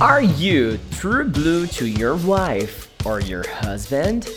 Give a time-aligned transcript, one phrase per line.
[0.00, 4.28] Are you true blue to your wife or your husband?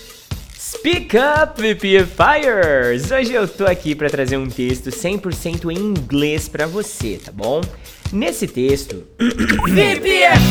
[0.56, 3.12] Speak up, VPFires!
[3.12, 7.62] Hoje eu tô aqui para trazer um texto 100% em inglês para você, tá bom?
[8.12, 9.04] Nesse texto,
[9.70, 10.42] VPFI!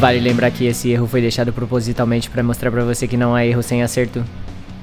[0.00, 3.44] Vale lembrar que esse erro foi deixado propositalmente para mostrar para você que não há
[3.44, 4.24] erro sem acerto.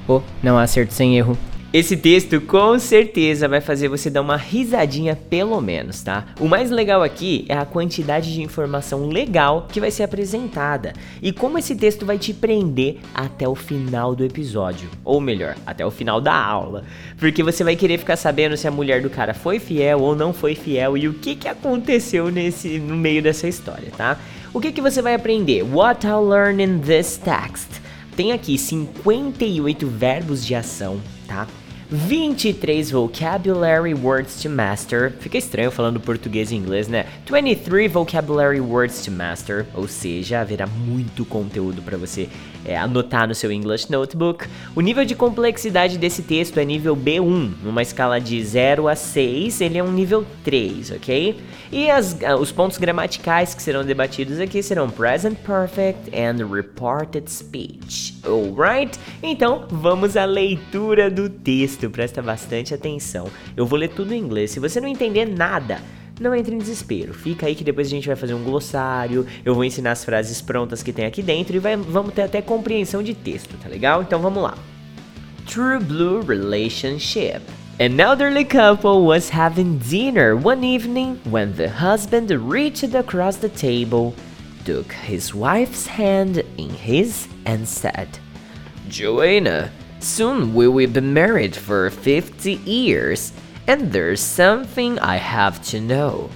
[0.06, 1.36] Ou não há acerto sem erro.
[1.74, 6.24] Esse texto com certeza vai fazer você dar uma risadinha pelo menos, tá?
[6.38, 11.32] O mais legal aqui é a quantidade de informação legal que vai ser apresentada e
[11.32, 15.90] como esse texto vai te prender até o final do episódio, ou melhor, até o
[15.90, 16.84] final da aula,
[17.18, 20.32] porque você vai querer ficar sabendo se a mulher do cara foi fiel ou não
[20.32, 24.16] foi fiel e o que que aconteceu nesse no meio dessa história, tá?
[24.52, 25.64] O que que você vai aprender?
[25.64, 27.82] What I'll learn in this text.
[28.14, 31.48] Tem aqui 58 verbos de ação, tá?
[31.90, 35.12] 23 vocabulary words to master.
[35.20, 37.06] Fica estranho falando português e inglês, né?
[37.30, 42.28] 23 vocabulary words to master, ou seja, haverá muito conteúdo para você
[42.64, 44.46] é, anotar no seu English Notebook.
[44.74, 49.60] O nível de complexidade desse texto é nível B1, numa escala de 0 a 6,
[49.60, 51.36] ele é um nível 3, ok?
[51.70, 58.14] E as, os pontos gramaticais que serão debatidos aqui serão present perfect and reported speech,
[58.24, 58.98] alright?
[59.22, 63.28] Então, vamos à leitura do texto, presta bastante atenção.
[63.56, 65.80] Eu vou ler tudo em inglês, se você não entender nada,
[66.20, 67.12] não entre em desespero.
[67.12, 70.40] Fica aí que depois a gente vai fazer um glossário, eu vou ensinar as frases
[70.40, 74.02] prontas que tem aqui dentro e vai, vamos ter até compreensão de texto, tá legal?
[74.02, 74.56] Então vamos lá.
[75.46, 77.42] True Blue Relationship.
[77.80, 84.14] An elderly couple was having dinner one evening when the husband reached across the table,
[84.64, 88.08] took his wife's hand in his, and said,
[88.88, 89.72] Joanna,
[90.04, 93.32] soon we will be married for 50 years.
[93.66, 96.30] And there's something I have to know.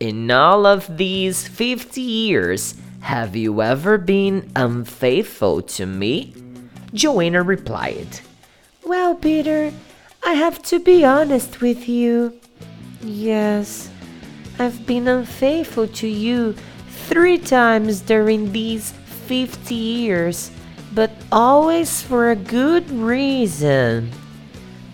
[0.00, 6.34] In all of these 50 years, have you ever been unfaithful to me?
[6.94, 8.20] Joanna replied,
[8.84, 9.72] Well, Peter,
[10.24, 12.38] I have to be honest with you.
[13.02, 13.90] Yes,
[14.58, 16.54] I've been unfaithful to you
[17.08, 18.92] three times during these
[19.26, 20.50] 50 years,
[20.98, 24.10] but always for a good reason.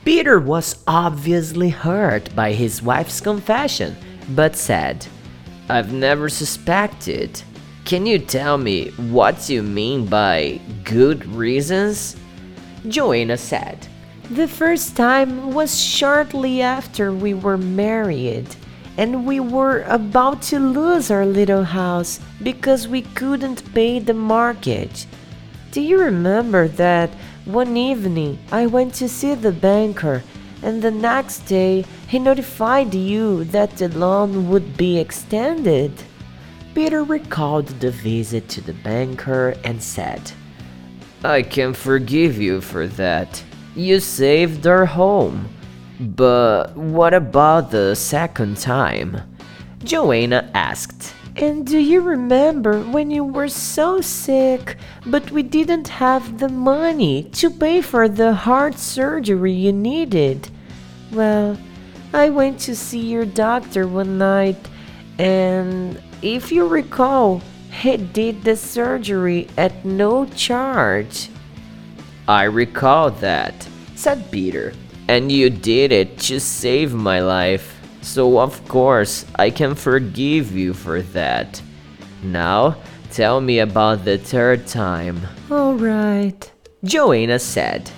[0.05, 3.97] Peter was obviously hurt by his wife's confession,
[4.37, 5.07] but said,
[5.71, 7.41] I've never suspected.
[7.87, 12.17] Can you tell me what you mean by good reasons?
[12.87, 13.89] Joanna said,
[14.31, 18.55] The first time was shortly after we were married,
[18.99, 25.07] and we were about to lose our little house because we couldn't pay the mortgage.
[25.75, 27.11] Do you remember that
[27.47, 30.23] one evening I went to see the banker,
[30.63, 35.91] and the next day he notified you that the loan would be extended?
[36.77, 40.31] Peter recalled the visit to the banker and said,
[41.25, 43.43] I can forgive you for that.
[43.75, 45.49] You saved our home.
[45.99, 49.21] But what about the second time?
[49.83, 51.15] Joanna asked.
[51.37, 57.25] And do you remember when you were so sick, but we didn't have the money
[57.33, 60.49] to pay for the heart surgery you needed?
[61.13, 61.59] Well,
[62.13, 64.69] I went to see your doctor one night,
[65.19, 67.43] and if you recall,
[67.83, 71.31] he did the surgery at no charge.
[72.29, 74.73] I recall that, said Peter,
[75.09, 77.74] and you did it to save my life.
[78.05, 81.61] So, of course, I can forgive you for that.
[82.23, 82.77] Now,
[83.11, 85.19] tell me about the third time.
[85.51, 86.53] All right,
[86.85, 87.91] Joanna said.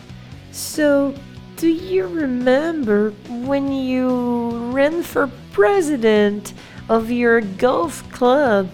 [0.53, 1.13] So,
[1.57, 6.55] do you remember when you ran for president
[6.89, 8.71] of your golf club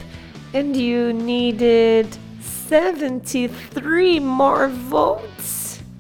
[0.52, 5.41] and you needed 73 more votes?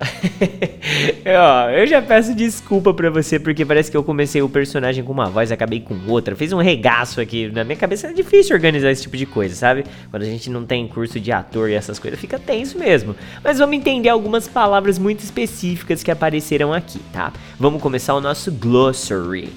[1.26, 5.12] Ó, eu já peço desculpa pra você, porque parece que eu comecei o personagem com
[5.12, 6.34] uma voz e acabei com outra.
[6.34, 7.48] Fiz um regaço aqui.
[7.48, 9.84] Na minha cabeça é difícil organizar esse tipo de coisa, sabe?
[10.10, 13.14] Quando a gente não tem curso de ator e essas coisas, fica tenso mesmo.
[13.42, 17.32] Mas vamos entender algumas palavras muito específicas que apareceram aqui, tá?
[17.58, 19.50] Vamos começar o nosso glossary.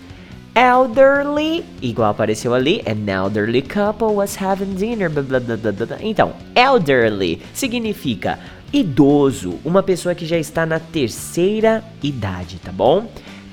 [0.56, 5.98] Elderly, igual apareceu ali, an elderly couple was having dinner, blá, blá, blá, blá, blá.
[6.00, 8.40] Então, elderly significa
[8.72, 13.06] idoso, uma pessoa que já está na terceira idade, tá bom?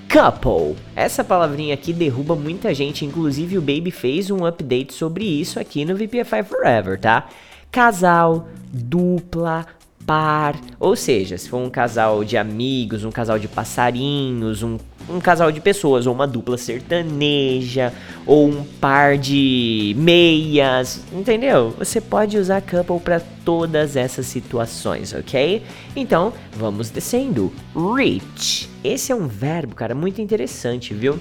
[0.09, 0.77] Couple.
[0.95, 5.85] Essa palavrinha aqui derruba muita gente, inclusive o Baby fez um update sobre isso aqui
[5.85, 7.29] no VPFI Forever, tá?
[7.73, 9.67] Casal, dupla,
[10.07, 14.79] par, ou seja, se for um casal de amigos, um casal de passarinhos, um
[15.09, 17.93] um casal de pessoas, ou uma dupla sertaneja,
[18.27, 21.75] ou um par de meias, entendeu?
[21.79, 25.63] Você pode usar couple para todas essas situações, ok?
[25.95, 27.53] Então, vamos descendo.
[27.75, 28.69] Reach.
[28.85, 31.19] Esse é um verbo, cara, muito interessante, viu?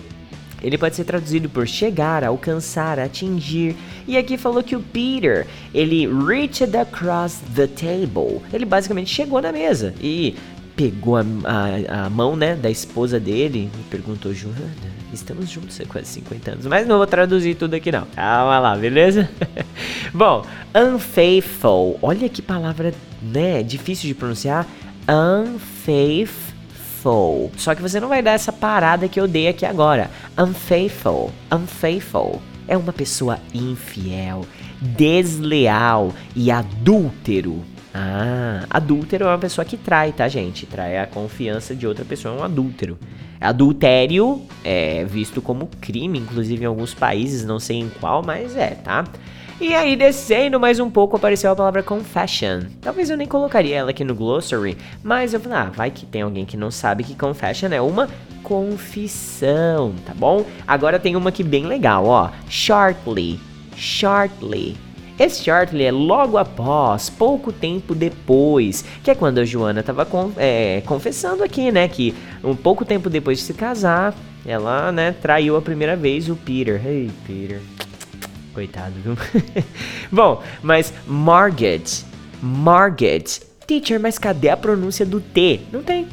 [0.63, 3.75] Ele pode ser traduzido por chegar, alcançar, atingir.
[4.07, 8.42] E aqui falou que o Peter, ele reached across the table.
[8.54, 10.36] Ele basicamente chegou na mesa e
[10.81, 14.57] pegou a, a, a, mão, né, da esposa dele e perguntou, Joana,
[15.13, 18.07] estamos juntos há quase 50 anos, mas não vou traduzir tudo aqui não.
[18.16, 19.30] Calma lá, beleza?
[20.12, 20.44] Bom,
[20.74, 24.66] unfaithful, olha que palavra, né, difícil de pronunciar.
[25.07, 26.31] Unfaithful.
[27.57, 30.10] Só que você não vai dar essa parada que eu dei aqui agora.
[30.36, 32.42] Unfaithful, unfaithful.
[32.68, 34.45] É uma pessoa infiel,
[34.81, 37.63] desleal e adúltero.
[37.93, 40.65] Ah, adúltero é uma pessoa que trai, tá, gente?
[40.65, 42.97] Trai a confiança de outra pessoa, é um adúltero.
[43.39, 48.75] Adultério é visto como crime, inclusive em alguns países, não sei em qual, mas é,
[48.75, 49.03] tá?
[49.59, 52.61] E aí, descendo mais um pouco, apareceu a palavra confession.
[52.81, 56.21] Talvez eu nem colocaria ela aqui no glossary, mas eu falei, ah, vai que tem
[56.21, 58.09] alguém que não sabe que confession é uma
[58.41, 60.45] confissão, tá bom?
[60.67, 62.31] Agora tem uma aqui bem legal, ó.
[62.49, 63.39] Shortly.
[63.75, 64.77] Shortly
[65.21, 70.07] esse Chartley é logo após, pouco tempo depois, que é quando a Joana estava
[70.38, 74.15] é, confessando aqui, né, que um pouco tempo depois de se casar,
[74.45, 76.81] ela, né, traiu a primeira vez o Peter.
[76.83, 77.62] Hey, Peter.
[78.53, 79.15] Coitado, viu?
[80.12, 81.83] Bom, mas Margaret,
[82.41, 85.62] Margaret, teacher, mas cadê a pronúncia do T?
[85.71, 86.07] Não tem.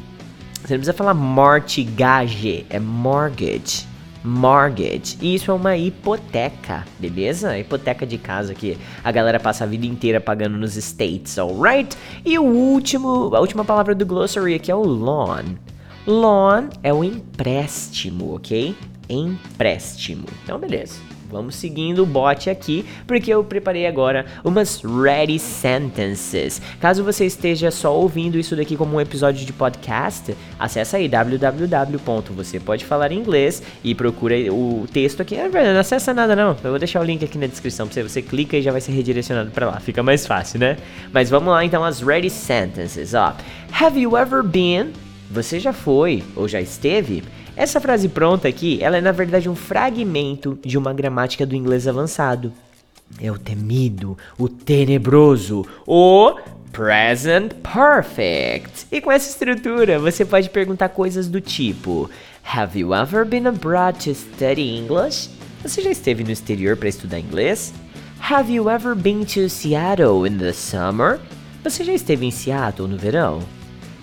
[0.61, 3.88] Você não precisa falar mortigage, é Margaret
[4.23, 5.17] mortgage.
[5.21, 7.57] E isso é uma hipoteca, beleza?
[7.57, 11.97] Hipoteca de casa que a galera passa a vida inteira pagando nos States, alright?
[12.25, 15.45] E o último, a última palavra do glossary aqui é o loan.
[16.07, 18.75] Loan é o empréstimo, ok?
[19.09, 20.25] Empréstimo.
[20.43, 21.18] Então, beleza.
[21.29, 26.59] Vamos seguindo o bot aqui, porque eu preparei agora umas ready sentences.
[26.79, 33.61] Caso você esteja só ouvindo isso daqui como um episódio de podcast, acessa aí www.vocêpodefalaringlês
[33.83, 35.37] e procura o texto aqui.
[35.37, 38.01] Não acessa nada não, eu vou deixar o link aqui na descrição pra você.
[38.01, 40.77] Você clica e já vai ser redirecionado para lá, fica mais fácil, né?
[41.13, 43.35] Mas vamos lá então as ready sentences, ó.
[43.71, 44.93] Have you ever been?
[45.31, 47.23] Você já foi ou já esteve?
[47.59, 51.89] Essa frase pronta aqui, ela é na verdade um fragmento de uma gramática do inglês
[51.89, 52.53] avançado.
[53.21, 56.39] É o temido, o tenebroso, o
[56.71, 58.87] present perfect.
[58.89, 62.09] E com essa estrutura, você pode perguntar coisas do tipo:
[62.45, 65.29] Have you ever been abroad to study English?
[65.61, 67.73] Você já esteve no exterior para estudar inglês?
[68.21, 71.19] Have you ever been to Seattle in the summer?
[71.61, 73.41] Você já esteve em Seattle no verão?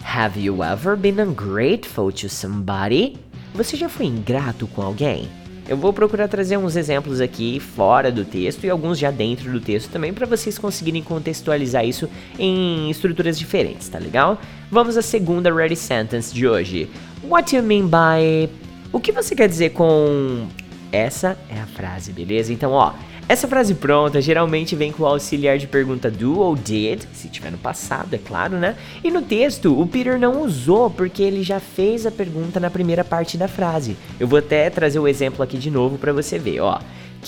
[0.04, 3.18] Have you ever been ungrateful to somebody?
[3.56, 5.30] Você já foi ingrato com alguém?
[5.66, 9.58] Eu vou procurar trazer uns exemplos aqui fora do texto e alguns já dentro do
[9.60, 12.06] texto também para vocês conseguirem contextualizar isso
[12.38, 14.38] em estruturas diferentes, tá legal?
[14.70, 16.86] Vamos à segunda ready sentence de hoje.
[17.24, 18.50] What do you mean by
[18.92, 20.46] O que você quer dizer com
[20.92, 22.52] essa é a frase, beleza?
[22.52, 22.92] Então, ó,
[23.28, 27.50] essa frase pronta geralmente vem com o auxiliar de pergunta do ou did, se tiver
[27.50, 28.76] no passado, é claro, né?
[29.02, 33.02] E no texto, o Peter não usou porque ele já fez a pergunta na primeira
[33.02, 33.96] parte da frase.
[34.20, 36.78] Eu vou até trazer o exemplo aqui de novo para você ver, ó.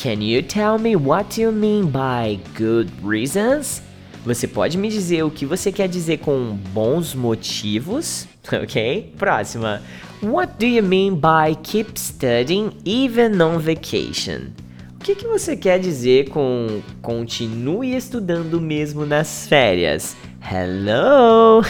[0.01, 3.83] Can you tell me what you mean by good reasons?
[4.25, 8.27] Você pode me dizer o que você quer dizer com bons motivos?
[8.51, 9.13] Ok?
[9.19, 9.83] Próxima.
[10.23, 14.68] What do you mean by keep studying even on vacation?
[14.99, 20.17] O que, que você quer dizer com continue estudando mesmo nas férias?
[20.43, 21.63] Hello!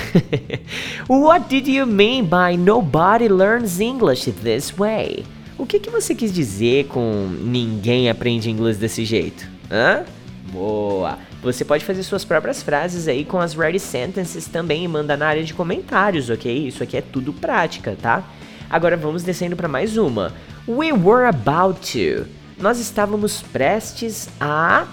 [1.06, 5.26] What did you mean by nobody learns English this way?
[5.58, 9.46] O que, que você quis dizer com ninguém aprende inglês desse jeito?
[9.70, 10.04] Hã?
[10.50, 11.18] Boa!
[11.42, 15.26] Você pode fazer suas próprias frases aí com as ready sentences também e mandar na
[15.26, 16.66] área de comentários, ok?
[16.66, 18.24] Isso aqui é tudo prática, tá?
[18.70, 20.32] Agora vamos descendo para mais uma.
[20.66, 24.86] We were about to nós estávamos prestes a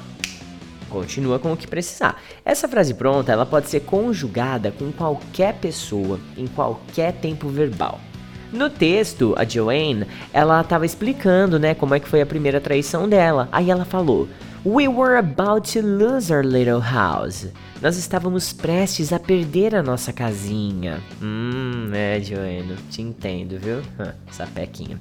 [0.89, 2.21] continua com o que precisar.
[2.45, 7.99] Essa frase pronta, ela pode ser conjugada com qualquer pessoa em qualquer tempo verbal.
[8.53, 13.09] No texto, a Joanne, ela estava explicando, né, como é que foi a primeira traição
[13.09, 13.49] dela.
[13.51, 14.29] Aí ela falou:
[14.65, 17.45] We were about to lose our little house.
[17.83, 20.99] Nós estávamos prestes a perder a nossa casinha.
[21.21, 23.83] Hum, é, Joana, te entendo, viu?
[24.31, 24.99] Sapequinha.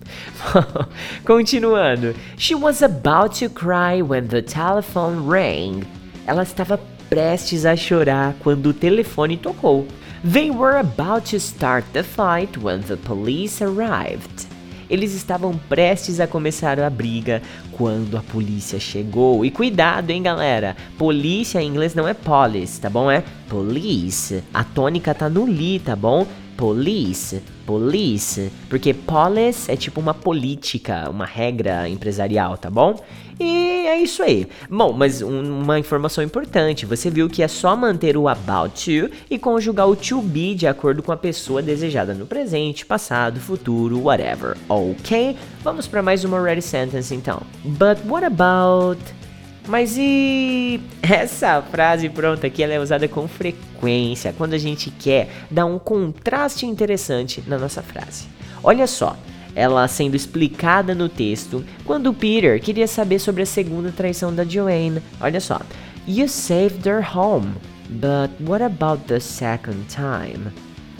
[1.25, 2.15] Continuando.
[2.37, 5.83] She was about to cry when the telephone rang.
[6.27, 6.79] Ela estava
[7.09, 9.87] prestes a chorar quando o telefone tocou.
[10.23, 14.47] They were about to start the fight when the police arrived.
[14.89, 19.45] Eles estavam prestes a começar a briga quando a polícia chegou.
[19.45, 20.77] E cuidado, hein, galera?
[20.99, 23.11] Polícia em inglês não é police, tá bom?
[23.11, 24.43] É police.
[24.53, 26.27] A tônica tá no li, tá bom?
[26.57, 33.03] Police, police, porque policy é tipo uma política, uma regra empresarial, tá bom?
[33.39, 34.47] E é isso aí.
[34.71, 39.11] Bom, mas um, uma informação importante, você viu que é só manter o about to
[39.29, 44.01] e conjugar o to be de acordo com a pessoa desejada no presente, passado, futuro,
[44.01, 45.37] whatever, ok?
[45.63, 47.43] Vamos para mais uma ready sentence então.
[47.65, 49.24] But what about...
[49.67, 55.29] Mas e essa frase pronta aqui ela é usada com frequência quando a gente quer
[55.51, 58.27] dar um contraste interessante na nossa frase.
[58.63, 59.17] Olha só,
[59.55, 65.03] ela sendo explicada no texto quando Peter queria saber sobre a segunda traição da Joanne.
[65.21, 65.61] Olha só,
[66.07, 67.55] You saved their home,
[67.89, 70.53] but what about the second time?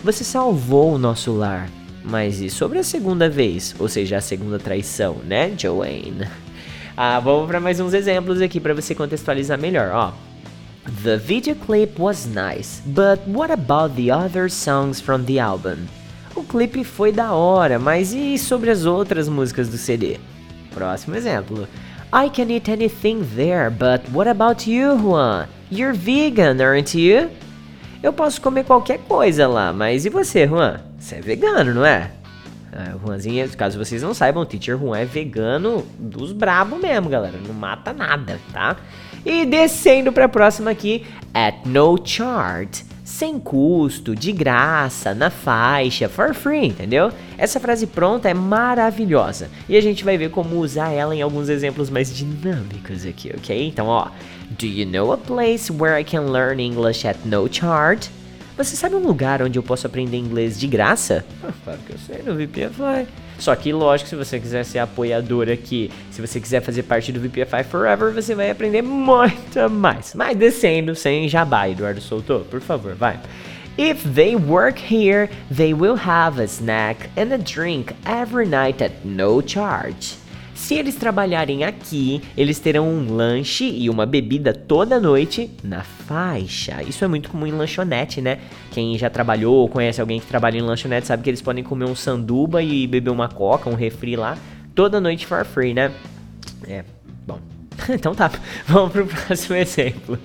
[0.03, 1.69] Você salvou o nosso lar,
[2.03, 6.27] mas e sobre a segunda vez, ou seja, a segunda traição, né, Joanne?
[6.97, 10.13] Ah, vamos para mais uns exemplos aqui para você contextualizar melhor, ó.
[11.03, 15.89] The video clip was nice, but what about the other songs from the album?
[16.37, 20.19] O clipe foi da hora, mas e sobre as outras músicas do CD?
[20.73, 21.67] Próximo exemplo.
[22.13, 25.49] I can eat anything there, but what about you, Juan?
[25.73, 27.29] You're vegan, aren't you?
[28.03, 30.81] Eu posso comer qualquer coisa lá, mas e você, Juan?
[30.97, 32.13] Você é vegano, não é?
[32.75, 37.39] Uh, Juanzinho, caso vocês não saibam, o Teacher Juan é vegano dos brabo mesmo, galera.
[37.47, 38.77] Não mata nada, tá?
[39.25, 42.83] E descendo pra próxima aqui, at no chart.
[43.05, 47.13] Sem custo, de graça, na faixa, for free, entendeu?
[47.39, 51.49] Essa frase pronta é maravilhosa e a gente vai ver como usar ela em alguns
[51.51, 53.69] exemplos mais dinâmicos aqui, ok?
[53.69, 54.09] Então, ó,
[54.59, 58.09] do you know a place where I can learn English at no chart?
[58.57, 61.25] Você sabe um lugar onde eu posso aprender inglês de graça?
[61.65, 63.09] Claro que eu sei, no VPFI.
[63.39, 67.19] Só que, lógico, se você quiser ser apoiador aqui, se você quiser fazer parte do
[67.21, 70.15] VPFI Forever, você vai aprender muito mais.
[70.15, 73.19] Mas descendo, sem jabá, Eduardo soltou, por favor, vai.
[73.79, 78.93] If they work here, they will have a snack and a drink every night at
[79.05, 80.15] no charge.
[80.55, 86.83] Se eles trabalharem aqui, eles terão um lanche e uma bebida toda noite na faixa.
[86.83, 88.39] Isso é muito comum em lanchonete, né?
[88.71, 91.87] Quem já trabalhou ou conhece alguém que trabalha em lanchonete sabe que eles podem comer
[91.87, 94.39] um sanduba e beber uma coca, um refri lá,
[94.75, 95.93] toda noite for free, né?
[96.67, 96.85] É,
[97.27, 97.41] bom.
[97.91, 98.31] então tá,
[98.67, 100.19] vamos pro próximo exemplo.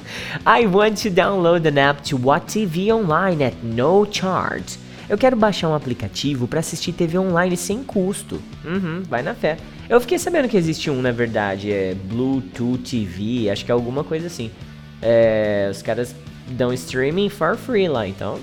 [0.45, 4.77] I want to download an app to watch TV online at no charge.
[5.09, 8.39] Eu quero baixar um aplicativo para assistir TV online sem custo.
[8.63, 9.57] Uhum, vai na fé.
[9.89, 14.03] Eu fiquei sabendo que existe um, na verdade, é Bluetooth TV, acho que é alguma
[14.03, 14.51] coisa assim.
[15.01, 16.15] É, os caras
[16.49, 18.39] dão streaming for free lá, então.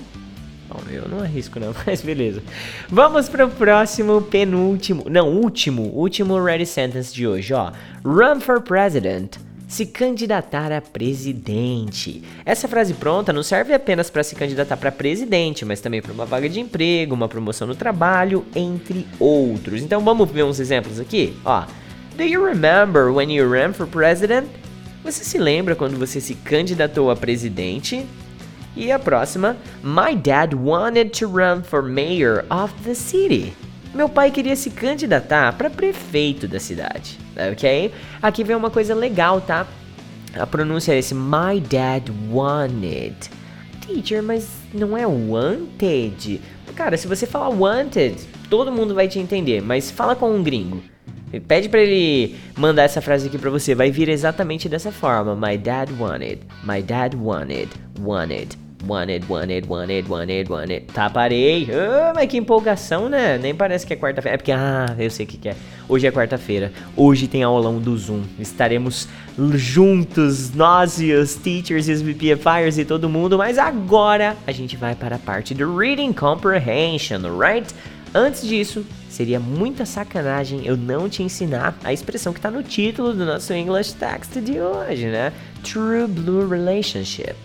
[0.67, 2.43] Bom, eu não arrisco não, mas beleza.
[2.89, 7.71] Vamos para o próximo, penúltimo, não, último, último ready sentence de hoje, ó.
[8.03, 9.37] Run for president
[9.67, 12.23] se candidatar a presidente.
[12.45, 16.25] Essa frase pronta não serve apenas para se candidatar para presidente, mas também para uma
[16.25, 19.81] vaga de emprego, uma promoção no trabalho, entre outros.
[19.81, 21.37] Então vamos ver uns exemplos aqui?
[21.43, 21.65] Ó,
[22.15, 24.47] do you remember when you ran for president?
[25.03, 28.05] Você se lembra quando você se candidatou a presidente?
[28.75, 33.53] E a próxima, my dad wanted to run for mayor of the city.
[33.93, 37.17] Meu pai queria se candidatar para prefeito da cidade,
[37.51, 37.91] ok?
[38.21, 39.67] Aqui vem uma coisa legal, tá?
[40.35, 43.15] A pronúncia é My Dad Wanted.
[43.85, 46.41] Teacher, mas não é wanted?
[46.75, 48.17] Cara, se você falar wanted,
[48.49, 50.83] todo mundo vai te entender, mas fala com um gringo.
[51.47, 55.35] Pede para ele mandar essa frase aqui para você, vai vir exatamente dessa forma.
[55.35, 58.66] My dad wanted, my dad wanted, wanted.
[58.85, 60.85] Wanted, wanted, wanted, wanted, wanted.
[60.93, 61.67] Tá, parei.
[61.71, 63.37] Oh, mas que empolgação, né?
[63.37, 64.35] Nem parece que é quarta-feira.
[64.35, 65.55] É porque, ah, eu sei o que, que é.
[65.89, 66.71] Hoje é quarta-feira.
[66.95, 68.21] Hoje tem aulão do Zoom.
[68.39, 69.07] Estaremos
[69.55, 73.37] juntos, nós e os teachers e os BPFires e todo mundo.
[73.37, 77.73] Mas agora a gente vai para a parte do Reading Comprehension, right?
[78.13, 83.13] Antes disso, seria muita sacanagem eu não te ensinar a expressão que está no título
[83.13, 85.33] do nosso English Text de hoje, né?
[85.63, 87.35] True Blue Relationship.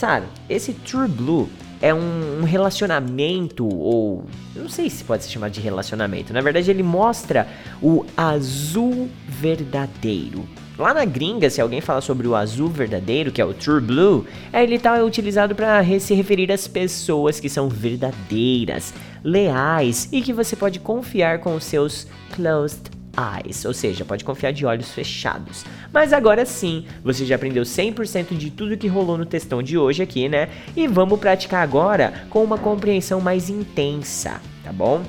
[0.00, 1.46] Sabe, esse True Blue
[1.78, 4.24] é um, um, relacionamento, ou
[4.56, 6.32] não sei se pode ser chamado de relacionamento.
[6.32, 7.46] Na verdade, ele mostra
[7.82, 10.48] o azul verdadeiro.
[10.78, 14.26] Lá na gringa, se alguém fala sobre o azul verdadeiro, que é o True Blue,
[14.54, 20.56] ele tá utilizado para se referir às pessoas que são verdadeiras, leais e que você
[20.56, 25.64] pode confiar com os seus closed eyes, ou seja, pode confiar de olhos fechados.
[25.92, 30.02] Mas agora sim, você já aprendeu 100% de tudo que rolou no textão de hoje
[30.02, 30.48] aqui, né?
[30.76, 35.02] E vamos praticar agora com uma compreensão mais intensa, tá bom?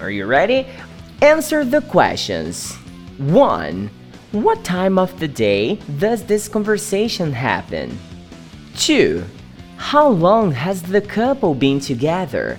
[0.00, 0.66] Are you ready?
[1.22, 2.76] Answer the questions.
[3.18, 3.88] 1.
[4.32, 7.90] What time of the day does this conversation happen?
[8.76, 9.24] 2.
[9.78, 12.58] How long has the couple been together?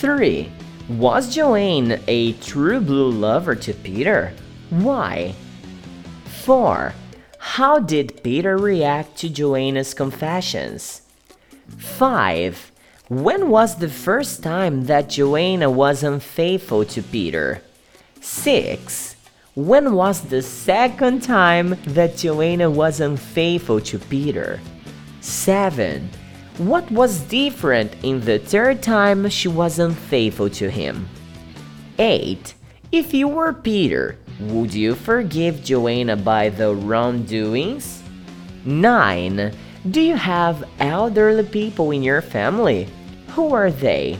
[0.00, 0.50] 3.
[0.98, 4.32] Was Joanne a true blue lover to Peter?
[4.70, 5.36] Why?
[6.42, 6.92] 4.
[7.38, 11.02] How did Peter react to Joanna's confessions?
[11.78, 12.72] 5.
[13.08, 17.62] When was the first time that Joanna was unfaithful to Peter?
[18.20, 19.14] 6.
[19.54, 24.58] When was the second time that Joanna was unfaithful to Peter?
[25.20, 26.10] 7.
[26.60, 31.08] What was different in the third time she was unfaithful to him?
[31.98, 32.52] 8.
[32.92, 38.02] If you were Peter, would you forgive Joanna by the wrongdoings?
[38.66, 39.56] 9.
[39.90, 42.88] Do you have elderly people in your family?
[43.28, 44.18] Who are they?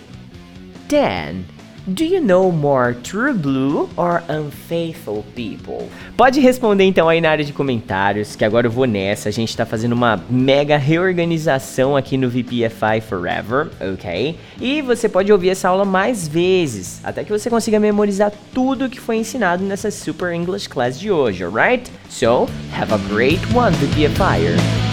[0.89, 1.45] 10.
[1.93, 5.89] Do you know more true blue or unfaithful people?
[6.17, 9.29] Pode responder então aí na área de comentários, que agora eu vou nessa.
[9.29, 14.39] A gente tá fazendo uma mega reorganização aqui no VPFI Forever, ok?
[14.61, 19.01] E você pode ouvir essa aula mais vezes, até que você consiga memorizar tudo que
[19.01, 21.91] foi ensinado nessa Super English Class de hoje, alright?
[22.09, 24.90] So, have a great one, VPFIer!